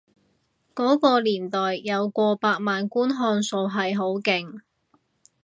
[0.73, 4.61] 嗰個年代有過百萬觀看數係好勁